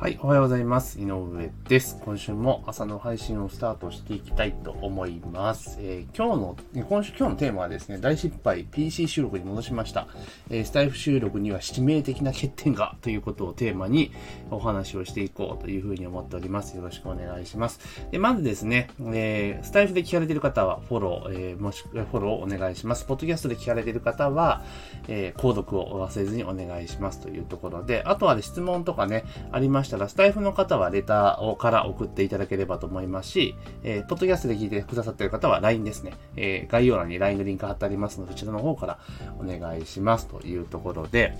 [0.00, 0.98] はい、おはようございます。
[0.98, 2.00] 井上です。
[2.02, 5.76] 今週も朝の配信をスタートしていきたいと思います。
[5.78, 6.56] えー、今日の、
[6.88, 10.08] 今週、今日のテーマはですね、大失敗 PC 収録に戻しました。
[10.48, 14.10] えー、スタイフ収録には致命的な欠点がということをテーマに
[14.50, 16.78] お話をしていこうというふうに思っております。
[16.78, 17.80] よろしくお願いします。
[18.10, 23.04] でまずですね、えー、スタイフで聞かれている方はフォロー、えー、もしくは、フォローをお願いします。
[23.04, 24.62] ポッドキャストで聞かれている方は、
[25.08, 36.12] え、購読を忘れずにお願いしますというところで、あとは、ね、質問とかね、ありましたしたら、スタイフの方はレターをから送っていただければと思いますし、えー、ポッドキャストで聞いてくださっている方は LINE ですね。
[36.36, 38.98] えー、概要欄に LINE のリンク貼ってありますので、そちらの方から
[39.38, 41.36] お願いしますというところで、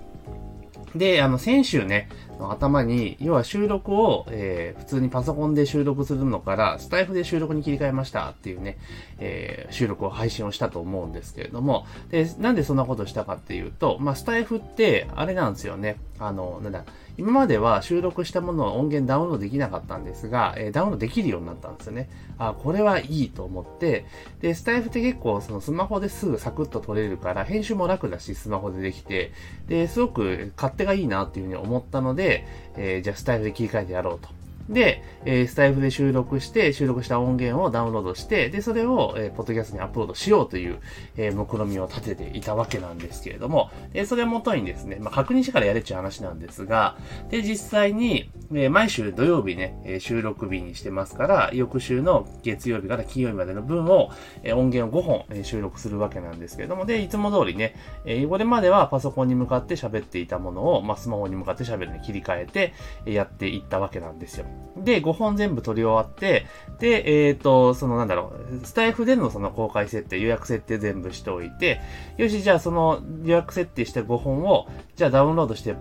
[0.95, 2.09] で、あの、先週ね、
[2.41, 8.79] 頭に、要は収録を、えー、普通にパソコンで収録するのから、スタイフで収録に切り替えましたっていうね、
[9.19, 15.97] えー、収録を配信をしたと思うんですけれども、で、なんでそんなことしたかっていうと、まあ、スタイフって、あれなんですよね。
[16.19, 16.85] あの、なんだ、
[17.21, 22.09] 今までは収録したものを音源ダウンロードできなかったんですが、えー、ダウンロードできるようになったんですよね。
[22.39, 24.07] あ、これはいいと思って、
[24.41, 29.33] で、スタイフって結構そのスマホですぐサクッと撮れるから、編集も楽だし、スマホでできて、
[29.69, 32.47] で、すごく勝手がいいなっていうふうに思ったので、
[32.77, 34.40] えー、じゃあスタイフで切り替えてやろうと。
[34.71, 40.79] で、えー、スタイフで収録して、収録した音源をダウンロードして、で、それを、えー、ポッドキャストにアップロードしようという、
[41.17, 46.97] えー、目論みを立てていたわけなんですけれども、で、それをもとにですね、まあ、確認してからやれっちゅう話なんですが、
[47.31, 54.11] で、実際に、えー、毎週土曜日ね、えー、収録日にしてますから、翌週の月曜日から金曜日までの分を、
[54.45, 57.75] えー、音源を5本、えー、収録するわけなんですけれども、で、いつも通りね、
[58.05, 62.73] えー、これまではパソコンに向かって喋っていたものを、まあ、スマホに向かって喋るに切り替えて、
[63.07, 64.47] えー、やっていったわけなんですよ。
[64.77, 66.47] で、5本全部取り終わって、
[66.79, 71.81] で、えっ、ー、と、そのなんだろう、スタイフでのその公開設定、予約設定全部しておいて、
[72.17, 75.75] よし、じゃあその予約設定した5本を、じゃあダウンロードして、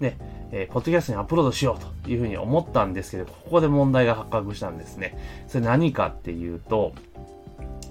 [0.00, 0.18] ね、
[0.52, 5.16] えー、ポッドキャストにアップロードしようというふうに思ったんですけど、ここで問題が発覚したんですね。
[5.48, 6.92] それ何かっていうと、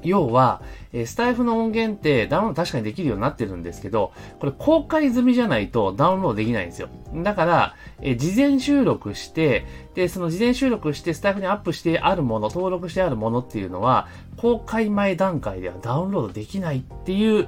[0.06, 0.62] 要は、
[0.94, 6.90] えスタイフの音源ってダウンロード確かにできるようになってるんですけど、これ公開済みじゃないとダウンロードできないんですよ。
[7.16, 14.08] だから、え事前収録して、で、その事前収録してスタイフにアップしてあるもの、登録してあるものっていうのは、
[14.38, 17.48] 公開前段階ではダウンロードできないっていう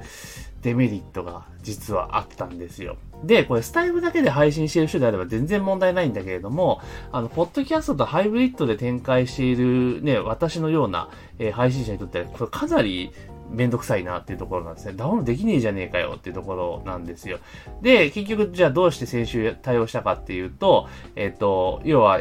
[0.62, 2.96] デメリットが実はあったんですよ。
[3.24, 6.80] で、これスタイフだけで配信している人であれば全然問題ないんだけれども、
[7.12, 13.12] あの、ポッドキャストとハイブリッドで展開しているね、私のような、えー、配信者にとっては、これかなり
[13.50, 14.94] めんどくさいなっていうところなんですね。
[14.96, 17.38] ダウンできねえじゃねえかよっていうところなんですよ。
[17.82, 22.20] で、結局じゃあどうして先週対応したかっていうと、えっ、ー、と、要は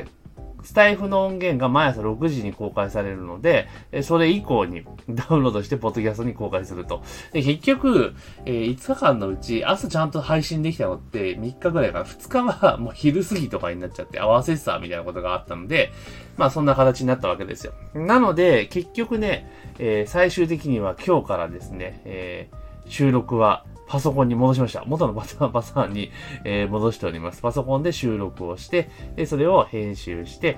[0.64, 3.68] スタイフの音源が毎朝6時に公開されるので、
[4.02, 7.02] それ以降に ダウンロードしてポッドキャストに公開すると。
[7.34, 8.14] で結局、
[8.46, 15.92] えー、5日間のうち朝ちゃんと配信できたのって3日ぐらいから2日はもう昼過ぎとかになっちゃって合わせてたみたいなことがあったので、
[16.38, 17.74] まあそんな形になったわけですよ。
[17.94, 24.84] なので、結局ね、えー、最終的には今日からですね、えー、収録はパソコンに戻しました。
[24.86, 26.12] 元のパターン、パターンに、
[26.44, 27.42] えー、戻しております。
[27.42, 30.58] パソコンで収録をして、で、それを編集して、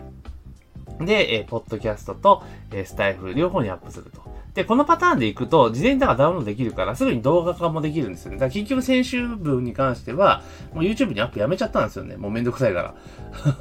[1.00, 4.39] で、えー、ポッドキャストと、えー、スタイフ両方にアップすると。
[4.54, 8.38] で、このパターンでいくと、事前にだからダウンロードできるから、すぐに動画化もできるんですよね。
[8.38, 10.42] だから結局先週分に関しては、
[10.74, 12.18] もう YouTube にアップやめちゃったんですよね。
[12.18, 12.96] もうめんどくさいから。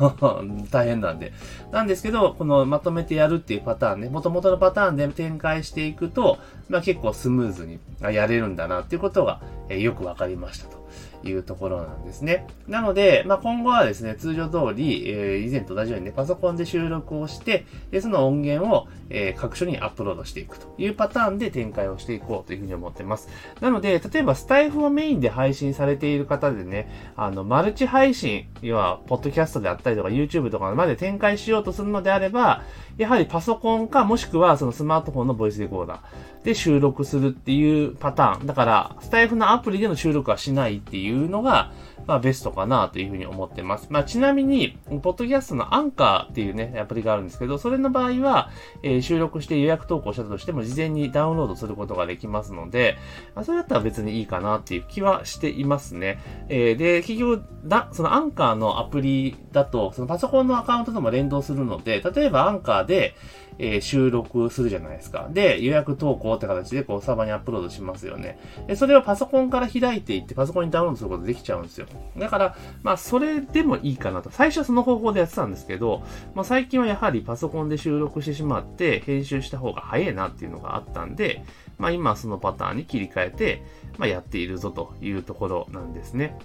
[0.70, 1.32] 大変なんで。
[1.72, 6.38] なんですけど、このまとめてやるっていうパターンね、元々のパターンで展開していくと、
[6.68, 10.77] まあ結構スムーズにやれるんだなっていうことが、えー、よくわかりましたと。
[11.24, 12.46] いうところなんですね。
[12.66, 23.28] なので、まあ、今後はですね、通常通り、えー、以前と同じようにね、パソコンで収録をして、でその音源を、えー、各所にアップロードしていくというパターンで展開をしていこうというふうに思ってます。
[23.60, 32.62] なので、例えばスタイフをメインで配信されている方でね、あの、マルチ配信、要は、ポッドキャストであったりとか YouTube とかまで展開しようとするのであれば、
[32.98, 38.46] やはりパソコンかもしくはそのスマートフォンのボイスレコーダーで収録するっていうパターン。
[38.46, 41.72] だから、スタイフのアプリでの収録はしないっていうのが、
[42.06, 43.88] まあベストかなというふうに思ってます。
[43.90, 48.50] まあちなみに、ポッドキャストのアンカーっていうね、アプリがあるんですけど、それの場合は、
[48.82, 52.96] えー、収録して予約投稿したとしても事前にダウンロードすることができますので、
[53.34, 56.18] まあそれだったら別にいいかなっていう気はしていますね。
[56.48, 63.14] えー、で、結局、だ、そのアンカーのアプリだと、そのパソコンのアカウントとも連動するので、例えばアンカーで、
[63.58, 65.28] え、収録するじゃないですか。
[65.30, 68.38] で、予約投稿って形でこうサーバーにアップロードしますよね。
[68.66, 71.86] で、それをパソコンから開いていって、パソコンにダウンロードすることできちゃうんですよ。
[72.16, 74.30] だから、まあ、それでもいいかなと。
[74.30, 76.02] 最初はその方法でやってたんですけど、
[76.34, 81.42] まあ、最近はやはりパソコンで収録してしまって、編集した方が早いなっていうのがあったんで、
[81.78, 83.62] まあ、今そのパターンに切り替えて、
[83.98, 86.36] まあ、やっているぞというところなんですね。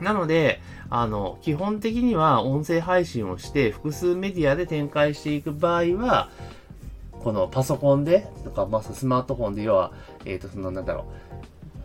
[0.00, 6.30] なので、あの、基本的には音声配信をして複数メディアで展開していく場合は、
[7.20, 9.92] このパソコンで、とか、まあ、スマートフォンで、要は、
[10.24, 11.04] えっ、ー、と、その、なんだろう、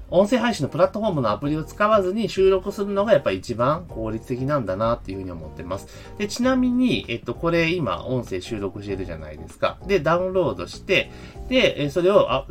[0.10, 5.88] 音声配信のプラットフォームのアプリを使わずに収録するのがやっぱり一番効率的なんだなっていうふうに思ってます。
[6.18, 9.78] で、ちなみに、えっと、これ今音声収録してるじゃないですか。
[9.88, 11.12] で、ダウンロードして、
[11.50, 12.46] で、それを、あ、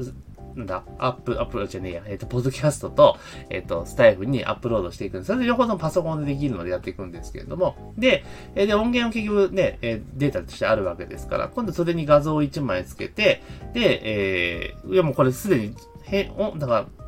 [0.56, 3.18] なんだ、アップ、アップロードじゃねえや、えっ、ー、と、ポッドキャストと、
[3.50, 5.26] えっ、ー、と、スタイフにアップロードしていくんです。
[5.28, 8.24] それで両方のパソコンでできるのでやっていくんですけれども、で、
[8.54, 13.42] えで、音源を結局ね、えデータとしてあるわけですから、今度それに画像を1枚つけて、
[13.72, 15.74] で、えー、いやもうこれすでに、
[16.04, 17.03] へ、お、だから、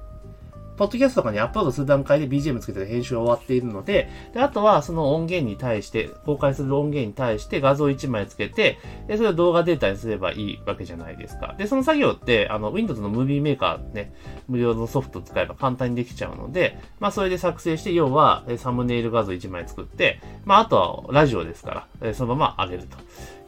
[0.77, 11.55] ポッドキャストとかにアップロードする段階で BGM つけて編集は終わっているので、で、あとはその音源に対して、公開する音源に対して画像1枚つけて、で、それを動画データにすればいいわけじゃないですか。
[11.59, 14.13] で、その作業って、あの、Windows のムービーメーカーね、
[14.49, 22.97] 無料のソフトを使えば簡単にできちゃうので、まあ、それで作成して、要は、サムネイル画像1枚作って、まあ、あとはラジオですから、そのまま上げると。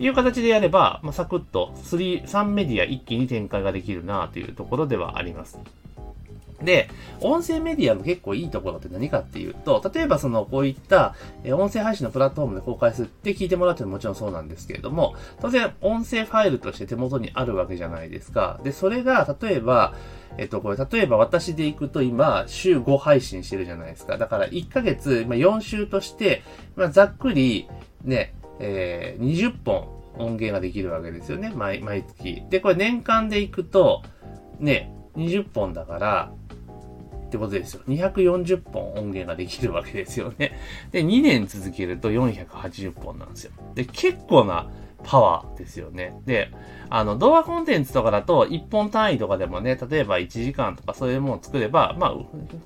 [0.01, 5.59] いう形でやれば、まあ、サクッと3、3メディア一気に展開ができるなというところではあります。
[6.63, 6.91] で、
[7.21, 11.15] 音声メディアの結構いいところって何かっていうと、例えばその、こういった、
[11.45, 18.61] え音声配信のプラットフォームで公開するって聞いてもらうってもちろんそうなんですけれども、当然、音声ファイルとして手元にあるわけじゃないですか。
[18.65, 19.95] で、それが、例えば、
[20.37, 24.19] えっと、これ、例えば私で行くと今、週5配信してるじゃないですか。
[24.19, 26.43] だから1ヶ月、まあ、4週として、
[26.77, 27.69] まあ、ざっくり、
[28.05, 29.89] ね、えー、20本
[30.19, 31.53] 音源ができるわけですよね。
[31.55, 32.43] 毎、毎月。
[32.51, 34.03] で、これ年間で行くと、
[34.59, 36.33] ね、20本だから、
[37.29, 37.83] ってことですよ。
[37.87, 40.59] 240本音源ができるわけですよね。
[40.91, 43.53] で、2年続けると480本なんですよ。
[43.75, 44.69] で、結構な
[45.05, 46.15] パワーですよね。
[46.25, 46.51] で、
[46.91, 52.15] あの、動画コンテンツとかだと、1本単位とかでもね、例えば1時間とかそういうものを作れば、まあ、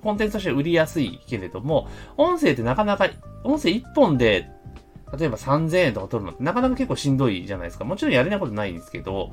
[0.02, 3.10] コンテンツとして売りやすいけれども、音声ってなかなか、
[3.44, 4.48] 音声1本で
[5.16, 7.84] 例えば3000円とか取るのってなかなか結構しんどいじゃないですか。
[7.84, 9.30] もちろんやれないことないんですけど、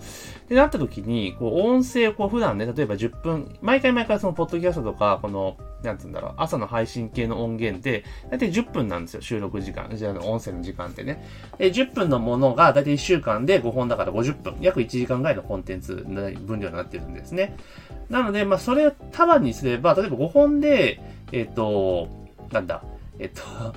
[0.50, 9.90] で、なった時に、こう、音声をこう普段ね、例えば10分、毎回毎回そのポッドキャストとか、この、なんつうんだろう、朝の配信系の音源で、だいたい10分なんですよ、収録時間。
[9.94, 11.24] じゃあ、音声の時間ってね。
[11.58, 14.56] で、10分のものが、だいたい1週間で5本だから50分。
[14.60, 17.56] 約1時間ぐらいのコンテンツの分量になってるんですね。
[18.10, 21.00] なので、まあ、それを束にすれば、例えば5本で、
[21.32, 22.10] えっ、ー、と、
[22.52, 22.84] なんだ、
[23.20, 23.76] えっ、ー、と、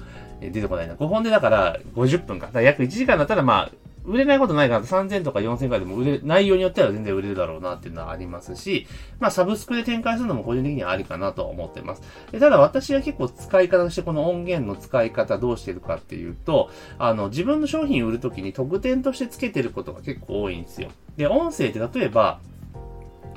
[0.50, 0.94] 出てこないな。
[0.94, 2.46] 5本でだから50分か。
[2.46, 3.70] だから約1時間だったらまあ、
[4.04, 8.86] 売れないことないから3000とか4000回でも売れ、内容によっては全然売れるだろうなっていうのはありますし、
[9.20, 12.02] まあサブスクで展開するのも個人的にはありかなと思ってます。
[12.32, 20.90] ただ私は結構使い方としてこの音源の使い方どうしてるかっていうと、あの、自分の商品売るときに特典として付けてることが結構多いんですよ。
[21.16, 22.40] で、音声って例えば、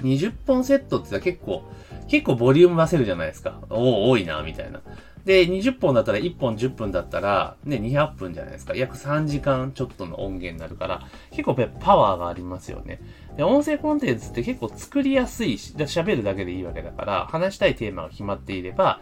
[0.01, 1.63] 20本セットって結構、
[2.07, 3.59] 結構ボリューム出せるじゃないですか。
[3.69, 4.81] おお、多いな、みたいな。
[5.25, 8.75] で、20本だったら1本10分だったら、ね、200分じゃないですか。
[8.75, 11.01] 約3時間ちょっとの音源になるから、
[11.31, 13.01] 結構パワーがありますよね。
[13.35, 19.01] で、音声コンテンツって結構作りやすいし、喋るだけでいいわけだから、話したいテーマが決まっていれば、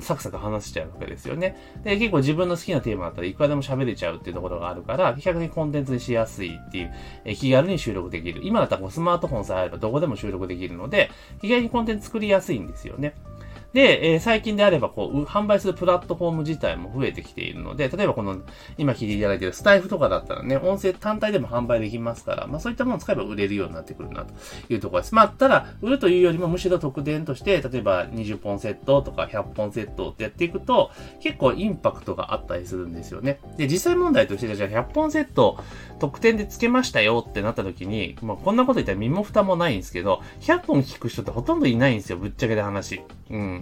[0.00, 1.56] サクサク話しちゃうわけですよね。
[1.82, 6.94] で、結構自分の好きなテーマだったらいくらでも喋れちゃうっていうところがあるから、逆にコンテンツにしやすいっていう、
[7.24, 8.40] え気軽に収録できる。
[8.44, 11.10] 今だったらスマートフォンさえあればどこでも収録できるので、
[11.42, 13.14] 意外にコンテンツ作りやすいんですよね。
[13.72, 18.40] で、えー、最近であれば、こう、販売するプラットフォーム自体も増えてきているので、例えばこの、
[18.76, 24.34] 今聞いていただいているスタイフとかだったらね、音声単体でも販売できますから、まあそういったものを使えば売れるようになってくるなと
[24.68, 25.14] いうところです。
[25.14, 33.40] まあ、ただ、売るというよりもむしろ特典として、例えば20本セットとか100本セットってやっていくと、結構インパクトがあったりするんですよね。
[33.56, 35.58] で、実際問題としてじゃあ100本セット
[35.98, 43.02] 特典で付けましたよってなった時に、まあこんなこと言ったら身も蓋もないんですけど、100本聞く人ってほとんどいないんですよ、ぶっちゃけで話。
[43.30, 43.61] うん。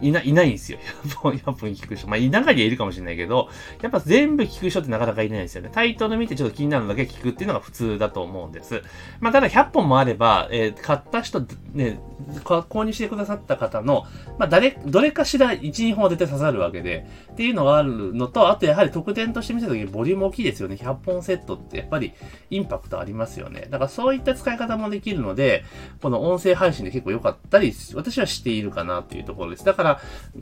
[0.00, 0.78] いな、いいないんですよ。
[1.04, 2.08] 100本、100分聞く人。
[2.08, 3.48] まあ、中にはいるかもしれないけど、
[3.82, 5.70] やっぱ全部聞く人ってなかなかいないですよね。
[5.72, 8.82] タイトル見てちょっと気になるだけ聞くっていうのが普通だと思うんです。
[9.20, 11.40] まあ、ただ100本もあれば、えー、買った人、
[11.74, 12.00] ね、
[12.42, 14.06] 購入してくださった方の、
[14.38, 20.76] まあ、誰、どれかしら1、2本は絶対刺さるわけで、っていうのがあるのと、あとやはり特典として見せた時にボリューム大きいですよね。
[20.76, 22.12] 100本セットってやっぱり
[22.50, 23.66] インパクトありますよね。
[23.70, 25.64] だからそういった使い方もできるので、
[26.02, 29.64] この音声配信で結構良かったり、私はしているかなというところです。
[29.64, 29.89] だか、ら、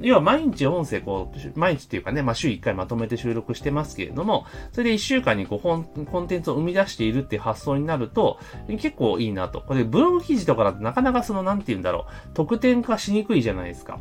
[0.01, 8.39] 要は毎日音声こう、毎日っていうかね、まあ週1回まとめて収録してますけれども、それで1週間に5本、コンテンツを生み出しているっていう発想になると、
[8.69, 9.61] 結構いいなと。
[9.61, 14.01] これブログ記事とかだとなかなかその、なんて言うんだろう、得点化しにくいじゃないですか。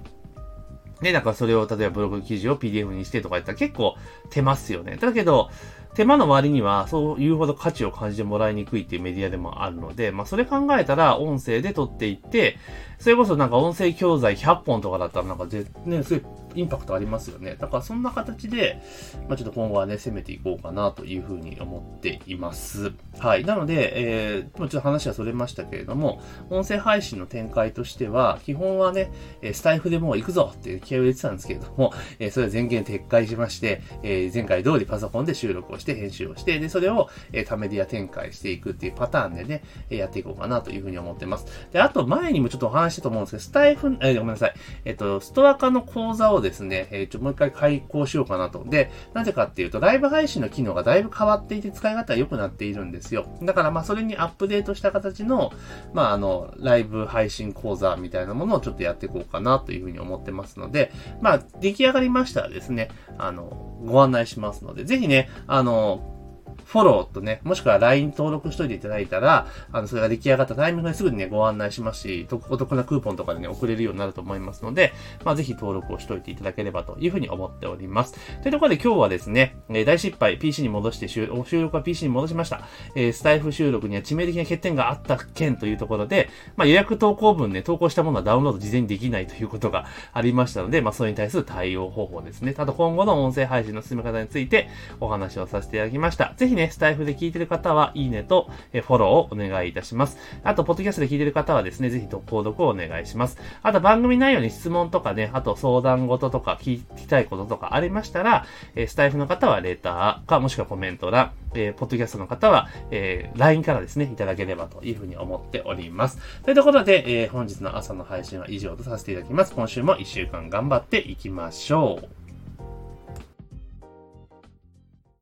[1.01, 3.95] ね、だからそれを例えばブログ記事を PDF にしてとか言ったら結構
[4.31, 4.97] 手ますよね。
[4.97, 5.49] だけど、
[5.97, 12.59] 手間の割にはそういうほど価値を感じてもらいにくいっていうメディアでもあるので、まあそれ考えたら音声で撮っていって、
[12.99, 15.47] それこそなんか音声教材100本とかだったらなんか、
[15.85, 17.55] ね、すごいインパクトありますよね。
[17.55, 18.81] だからそんな形で、
[19.27, 22.93] まあ、ちょっと今後はね、攻めていこうかなというふうに思っています。
[23.19, 23.45] はい。
[23.45, 29.11] なので、えー、ちょっと話はそれましたけれども、音声配信の展開としては、基本はね、
[29.53, 41.45] スタイフでもう行くぞっていう気合を入れてたんですけれども、えー、それは全言撤回しまして、えー、前回通りパソコンで収録をして編集をして、で、それを、えー、タメディア展開していくっていうパターンでね、えやっていこうかなというふうに思ってます。
[41.71, 44.53] で、あと前にもちょっとお話したと思うんですけど、スタイフ、えー、ごめんなさい。
[44.85, 48.63] えっ、ー、と、ストア化の講座をですね、えー、ちょ、もう一回開講しようかなと。
[48.65, 53.27] で、なぜかっていうと、ライブ配信の機能がだいぶ変わっていて使い方が良くなっているんですよ。
[53.41, 55.51] だからまあ、それにアップデートした形の、
[55.93, 60.91] まあ、あの、ライブ配信講座みたいなものをちょっとやっていこうかなというふうに思ってますので、
[61.21, 66.16] まあ、出来上がりましたらですね、あの、ご案内しますので、ぜひね、あの、
[66.65, 78.13] フォローとね、もしくは LINE 登録しといていただいたら、あの、それが出来上がったタイミングですぐにね、ご案内しますし、お得なクーポンとかでね、送れるようになると思いますので、まあ、ぜひ登録をしといていただければというふうに思っております。
[78.41, 82.61] というところで今日はですね、え大失敗 PC に戻して収録は PC に戻しました。
[82.95, 92.53] え、スタイフ収録には致命的な欠点があった件というところで、まあ、予約投稿文ね、投稿したものはダウンロード事前にできないということがありましたので、まあ、それに対する対応方法ですね。
[92.57, 96.33] あと今後の音声配信の進め方についてお話をさせていただきました。
[96.35, 100.17] ぜひひね、スタイフで聞いててる方は、いいねと、えフォローをお願いいたします。
[100.43, 103.37] あと、ポッドキャストで聞いてる方はですね、ぜひ購読をお願いします。
[103.61, 116.19] あと、番組内容に質問とかね、あと相談事とか聞きたいこととかありましたら、えスタイフの方はレターか、もしくはコメント欄、えー、ポッドキャストの方は、えー、LINE からですね、いただければというふうに思っております。
[116.43, 119.53] というところで、えー、本日の朝の配信は以上とさせていただきます。
[119.53, 122.16] 今週も一週間頑張っていきましょう。